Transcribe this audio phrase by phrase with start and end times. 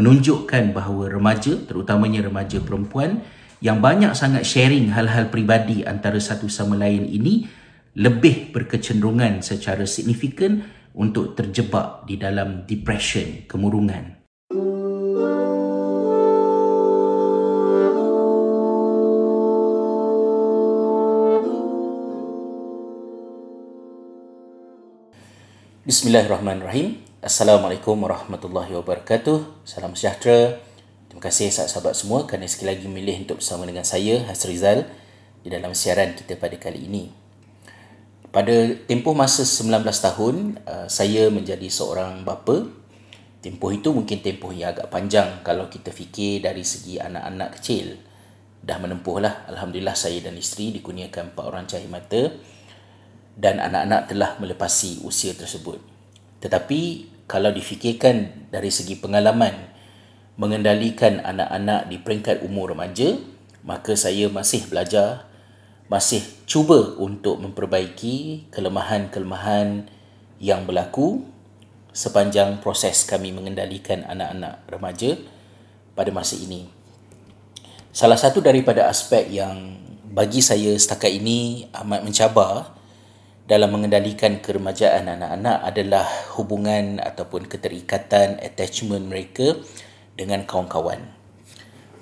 [0.00, 3.20] menunjukkan bahawa remaja, terutamanya remaja perempuan
[3.60, 7.44] yang banyak sangat sharing hal-hal peribadi antara satu sama lain ini
[8.00, 10.64] lebih berkecenderungan secara signifikan
[10.96, 14.16] untuk terjebak di dalam depression, kemurungan.
[25.84, 27.09] Bismillahirrahmanirrahim.
[27.20, 29.68] Assalamualaikum warahmatullahi wabarakatuh.
[29.68, 30.56] Salam sejahtera.
[31.04, 34.88] Terima kasih sahabat-sahabat semua kerana sekali lagi memilih untuk bersama dengan saya Hasrizal
[35.44, 37.12] di dalam siaran kita pada kali ini.
[38.32, 42.72] Pada tempoh masa 19 tahun, uh, saya menjadi seorang bapa.
[43.44, 48.00] Tempoh itu mungkin tempoh yang agak panjang kalau kita fikir dari segi anak-anak kecil.
[48.64, 49.44] Dah menempuh lah.
[49.44, 52.32] Alhamdulillah saya dan isteri dikurniakan empat orang cahaya mata
[53.36, 55.99] dan anak-anak telah melepasi usia tersebut.
[56.40, 56.80] Tetapi
[57.30, 59.54] kalau difikirkan dari segi pengalaman
[60.40, 63.20] mengendalikan anak-anak di peringkat umur remaja,
[63.60, 65.28] maka saya masih belajar,
[65.92, 69.84] masih cuba untuk memperbaiki kelemahan-kelemahan
[70.40, 71.28] yang berlaku
[71.92, 75.20] sepanjang proses kami mengendalikan anak-anak remaja
[75.92, 76.72] pada masa ini.
[77.92, 79.76] Salah satu daripada aspek yang
[80.08, 82.79] bagi saya setakat ini amat mencabar
[83.50, 86.06] dalam mengendalikan keremajaan anak-anak adalah
[86.38, 89.58] hubungan ataupun keterikatan attachment mereka
[90.14, 91.02] dengan kawan-kawan.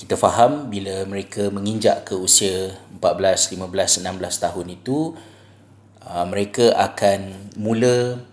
[0.00, 4.08] Kita faham bila mereka menginjak ke usia 14, 15, 16
[4.40, 5.12] tahun itu
[6.08, 8.24] uh, mereka akan mula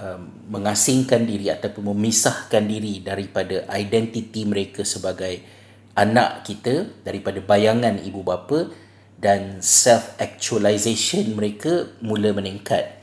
[0.00, 0.18] uh,
[0.48, 5.44] mengasingkan diri ataupun memisahkan diri daripada identiti mereka sebagai
[5.92, 8.72] anak kita daripada bayangan ibu bapa
[9.20, 12.98] dan self actualization mereka mula meningkat.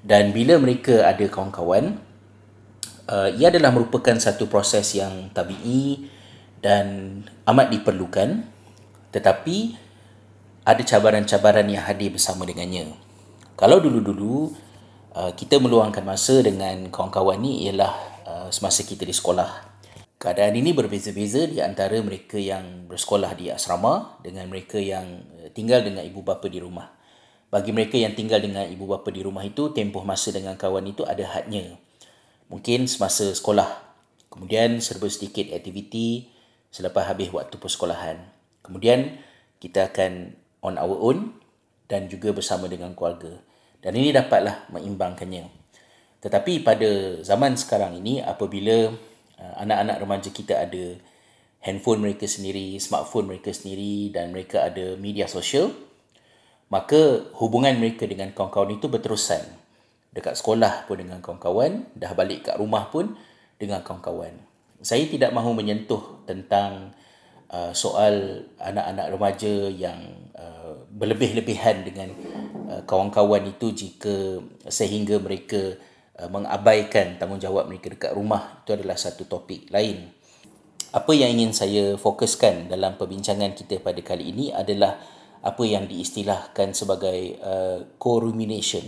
[0.00, 2.00] Dan bila mereka ada kawan-kawan
[3.10, 6.08] uh, ia adalah merupakan satu proses yang tabii
[6.64, 8.48] dan amat diperlukan.
[9.12, 9.56] Tetapi
[10.64, 12.94] ada cabaran-cabaran yang hadir bersama dengannya.
[13.58, 14.56] Kalau dulu-dulu
[15.12, 17.92] uh, kita meluangkan masa dengan kawan-kawan ni ialah
[18.24, 19.69] uh, semasa kita di sekolah
[20.20, 25.80] Keadaan ini berbeza-beza di antara mereka yang bersekolah di asrama dengan mereka yang eh, tinggal
[25.80, 26.92] dengan ibu bapa di rumah.
[27.48, 31.08] Bagi mereka yang tinggal dengan ibu bapa di rumah itu, tempoh masa dengan kawan itu
[31.08, 31.72] ada hadnya.
[32.52, 33.64] Mungkin semasa sekolah.
[34.28, 36.28] Kemudian serba sedikit aktiviti
[36.68, 38.20] selepas habis waktu persekolahan.
[38.60, 39.24] Kemudian
[39.56, 41.32] kita akan on our own
[41.88, 43.40] dan juga bersama dengan keluarga.
[43.80, 45.48] Dan ini dapatlah mengimbangkannya.
[46.20, 48.92] Tetapi pada zaman sekarang ini apabila
[49.40, 50.96] anak-anak remaja kita ada
[51.60, 55.72] handphone mereka sendiri, smartphone mereka sendiri dan mereka ada media sosial,
[56.72, 59.44] maka hubungan mereka dengan kawan-kawan itu berterusan.
[60.10, 63.14] Dekat sekolah pun dengan kawan-kawan, dah balik kat rumah pun
[63.60, 64.32] dengan kawan-kawan.
[64.80, 66.96] Saya tidak mahu menyentuh tentang
[67.52, 70.00] uh, soal anak-anak remaja yang
[70.32, 72.08] uh, berlebih-lebihan dengan
[72.72, 75.89] uh, kawan-kawan itu jika sehingga mereka Uh,
[76.28, 80.10] mengabaikan tanggungjawab mereka dekat rumah itu adalah satu topik lain.
[80.90, 84.98] Apa yang ingin saya fokuskan dalam perbincangan kita pada kali ini adalah
[85.40, 88.84] apa yang diistilahkan sebagai uh, co-rumination.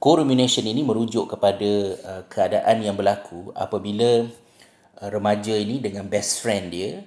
[0.00, 1.70] Co-rumination ini merujuk kepada
[2.00, 7.04] uh, keadaan yang berlaku apabila uh, remaja ini dengan best friend dia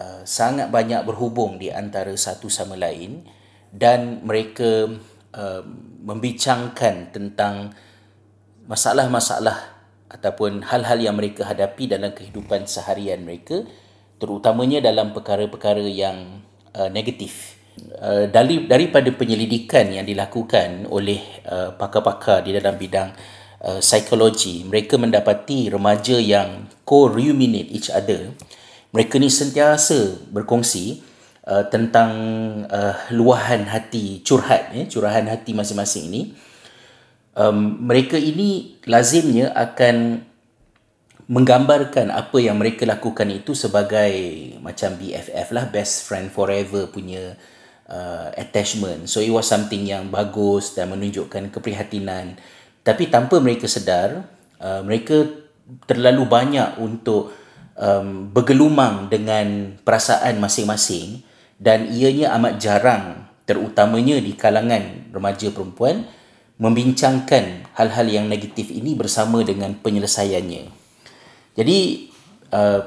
[0.00, 3.26] uh, sangat banyak berhubung di antara satu sama lain
[3.74, 4.86] dan mereka
[5.34, 5.62] uh,
[6.04, 7.74] membincangkan tentang
[8.64, 9.74] masalah-masalah
[10.08, 13.66] ataupun hal-hal yang mereka hadapi dalam kehidupan seharian mereka
[14.22, 16.40] terutamanya dalam perkara-perkara yang
[16.72, 17.58] uh, negatif.
[17.98, 21.18] Uh, dari daripada penyelidikan yang dilakukan oleh
[21.50, 23.10] uh, pakar-pakar di dalam bidang
[23.66, 28.30] uh, psikologi mereka mendapati remaja yang co-ruminate each other
[28.94, 31.02] mereka ni sentiasa berkongsi
[31.50, 32.12] uh, tentang
[32.70, 36.22] uh, luahan hati curhat eh, curahan hati masing-masing ini
[37.34, 40.26] um, mereka ini lazimnya akan
[41.24, 44.12] menggambarkan apa yang mereka lakukan itu sebagai
[44.60, 47.36] macam BFF lah best friend forever punya
[47.88, 49.08] uh, attachment.
[49.08, 52.36] So it was something yang bagus dan menunjukkan keprihatinan.
[52.84, 54.28] Tapi tanpa mereka sedar
[54.60, 55.24] uh, mereka
[55.88, 57.32] terlalu banyak untuk
[57.80, 61.24] um, bergelumang dengan perasaan masing-masing
[61.56, 63.04] dan ianya amat jarang
[63.48, 66.04] terutamanya di kalangan remaja perempuan
[66.64, 70.72] membincangkan hal-hal yang negatif ini bersama dengan penyelesaiannya.
[71.52, 71.78] Jadi
[72.48, 72.80] uh,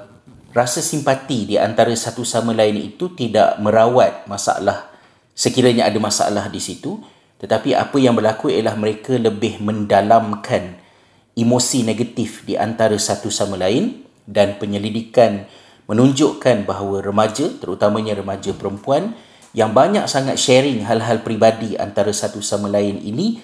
[0.58, 4.90] rasa simpati di antara satu sama lain itu tidak merawat masalah
[5.38, 6.98] sekiranya ada masalah di situ
[7.38, 10.82] tetapi apa yang berlaku ialah mereka lebih mendalamkan
[11.38, 15.46] emosi negatif di antara satu sama lain dan penyelidikan
[15.86, 19.14] menunjukkan bahawa remaja terutamanya remaja perempuan
[19.54, 23.38] yang banyak sangat sharing hal-hal peribadi antara satu sama lain ini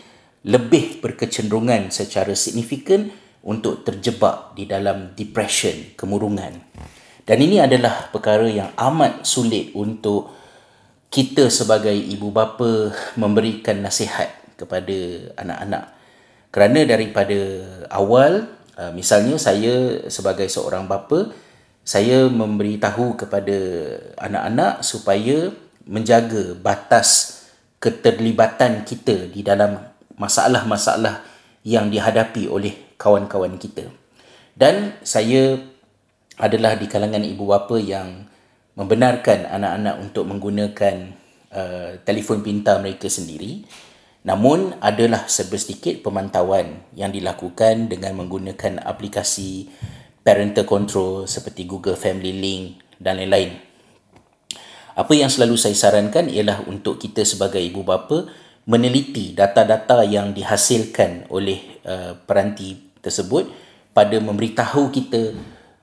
[0.43, 3.11] lebih berkecenderungan secara signifikan
[3.43, 6.63] untuk terjebak di dalam depression, kemurungan.
[7.23, 10.31] Dan ini adalah perkara yang amat sulit untuk
[11.07, 14.27] kita sebagai ibu bapa memberikan nasihat
[14.59, 15.83] kepada anak-anak.
[16.51, 17.39] Kerana daripada
[17.87, 21.31] awal, uh, misalnya saya sebagai seorang bapa,
[21.83, 23.57] saya memberitahu kepada
[24.19, 25.51] anak-anak supaya
[25.83, 27.39] menjaga batas
[27.83, 29.75] keterlibatan kita di dalam
[30.17, 31.25] masalah-masalah
[31.63, 33.89] yang dihadapi oleh kawan-kawan kita.
[34.53, 35.57] Dan saya
[36.37, 38.29] adalah di kalangan ibu bapa yang
[38.73, 40.95] membenarkan anak-anak untuk menggunakan
[41.53, 43.65] uh, telefon pintar mereka sendiri.
[44.23, 49.67] Namun adalah sedikit pemantauan yang dilakukan dengan menggunakan aplikasi
[50.23, 53.59] parental control seperti Google Family Link dan lain-lain.
[54.95, 58.31] Apa yang selalu saya sarankan ialah untuk kita sebagai ibu bapa
[58.63, 63.51] meneliti data-data yang dihasilkan oleh uh, peranti tersebut
[63.91, 65.35] pada memberitahu kita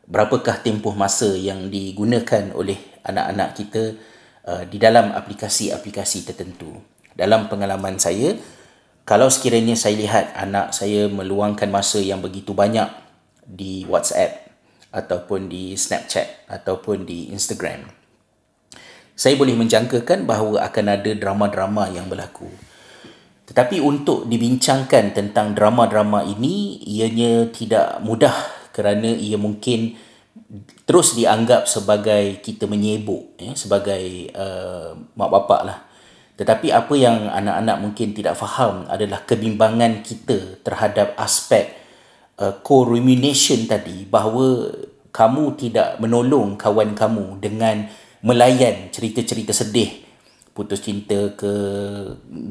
[0.09, 3.83] berapakah tempoh masa yang digunakan oleh anak-anak kita
[4.49, 6.73] uh, di dalam aplikasi-aplikasi tertentu.
[7.13, 8.33] Dalam pengalaman saya,
[9.05, 12.89] kalau sekiranya saya lihat anak saya meluangkan masa yang begitu banyak
[13.45, 14.49] di WhatsApp
[14.91, 17.87] ataupun di Snapchat ataupun di Instagram,
[19.15, 22.70] saya boleh menjangkakan bahawa akan ada drama-drama yang berlaku.
[23.51, 28.33] Tetapi untuk dibincangkan tentang drama-drama ini, ianya tidak mudah
[28.71, 29.99] kerana ia mungkin
[30.87, 35.79] terus dianggap sebagai kita menyebuk ya, sebagai uh, mak bapak lah.
[36.39, 41.75] Tetapi apa yang anak-anak mungkin tidak faham adalah kebimbangan kita terhadap aspek
[42.39, 44.71] uh, co-rumination tadi bahawa
[45.11, 47.91] kamu tidak menolong kawan kamu dengan
[48.23, 50.10] melayan cerita-cerita sedih
[50.61, 51.53] putus cinta ke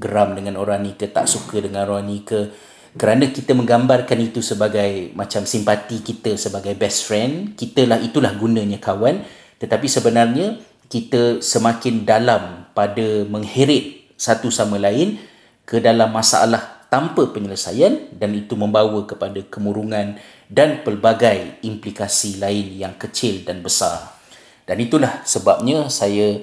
[0.01, 2.49] geram dengan orang ni ke tak suka dengan orang ni ke.
[2.97, 8.81] Kerana kita menggambarkan itu sebagai macam simpati kita sebagai best friend kita lah itulah gunanya
[8.81, 9.21] kawan.
[9.61, 10.57] Tetapi sebenarnya
[10.89, 15.21] kita semakin dalam pada mengheret satu sama lain
[15.69, 20.17] ke dalam masalah tanpa penyelesaian dan itu membawa kepada kemurungan
[20.49, 24.17] dan pelbagai implikasi lain yang kecil dan besar.
[24.65, 26.41] Dan itulah sebabnya saya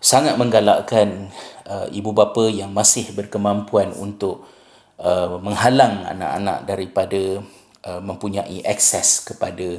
[0.00, 1.28] sangat menggalakkan
[1.68, 4.48] uh, ibu bapa yang masih berkemampuan untuk
[4.96, 7.44] uh, menghalang anak-anak daripada
[7.84, 9.76] uh, mempunyai akses kepada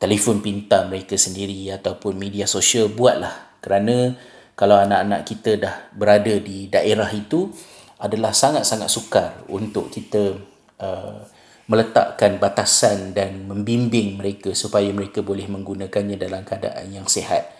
[0.00, 3.60] telefon pintar mereka sendiri ataupun media sosial buatlah.
[3.60, 4.16] Kerana
[4.56, 7.52] kalau anak-anak kita dah berada di daerah itu
[8.00, 10.40] adalah sangat-sangat sukar untuk kita
[10.80, 11.20] uh,
[11.68, 17.59] meletakkan batasan dan membimbing mereka supaya mereka boleh menggunakannya dalam keadaan yang sihat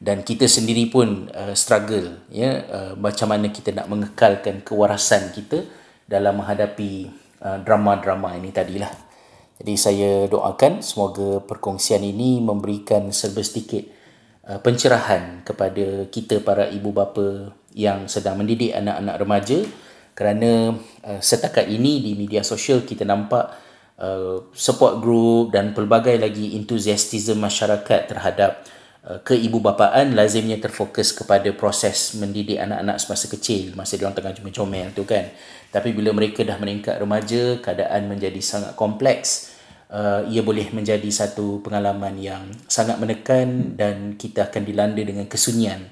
[0.00, 5.68] dan kita sendiri pun uh, struggle ya uh, macam mana kita nak mengekalkan kewarasan kita
[6.08, 7.12] dalam menghadapi
[7.44, 8.90] uh, drama-drama ini tadilah.
[9.60, 13.84] Jadi saya doakan semoga perkongsian ini memberikan serba sedikit
[14.48, 19.58] uh, pencerahan kepada kita para ibu bapa yang sedang mendidik anak-anak remaja
[20.16, 23.52] kerana uh, setakat ini di media sosial kita nampak
[24.00, 32.12] uh, support group dan pelbagai lagi enthusiasm masyarakat terhadap Uh, keibubapaan lazimnya terfokus kepada proses
[32.20, 35.32] mendidik anak-anak semasa kecil masa dia orang tengah comel tu kan.
[35.72, 39.56] Tapi bila mereka dah meningkat remaja keadaan menjadi sangat kompleks.
[39.90, 45.82] Uh, ia boleh menjadi satu pengalaman yang sangat menekan dan kita akan dilanda dengan kesunyian.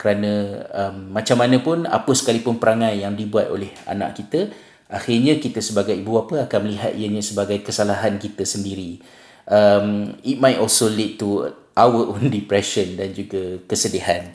[0.00, 4.48] Kerana um, macam mana pun apa sekalipun perangai yang dibuat oleh anak kita
[4.92, 9.00] akhirnya kita sebagai ibu bapa akan melihat ianya sebagai kesalahan kita sendiri.
[9.48, 14.32] Um, it might also lead to our own depression dan juga kesedihan.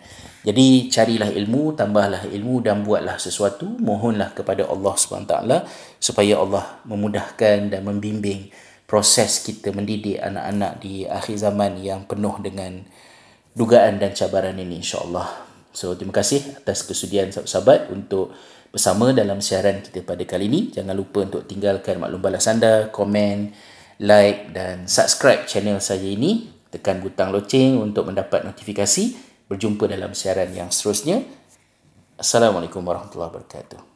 [0.48, 3.68] Jadi carilah ilmu, tambahlah ilmu dan buatlah sesuatu.
[3.68, 5.34] Mohonlah kepada Allah SWT
[6.00, 8.48] supaya Allah memudahkan dan membimbing
[8.88, 12.80] proses kita mendidik anak-anak di akhir zaman yang penuh dengan
[13.60, 15.28] dugaan dan cabaran ini insyaAllah.
[15.76, 18.32] So terima kasih atas kesudian sahabat-sahabat untuk
[18.72, 20.72] bersama dalam siaran kita pada kali ini.
[20.72, 23.52] Jangan lupa untuk tinggalkan maklum balas anda, komen,
[24.00, 29.18] like dan subscribe channel saya ini tekan butang loceng untuk mendapat notifikasi.
[29.50, 31.26] Berjumpa dalam siaran yang seterusnya.
[32.20, 33.87] Assalamualaikum warahmatullahi wabarakatuh.